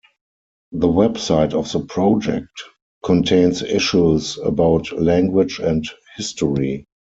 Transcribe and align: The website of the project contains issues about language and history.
The 0.71 0.87
website 0.87 1.53
of 1.53 1.71
the 1.71 1.85
project 1.87 2.49
contains 3.05 3.61
issues 3.61 4.35
about 4.39 4.91
language 4.99 5.59
and 5.59 5.85
history. 6.17 6.87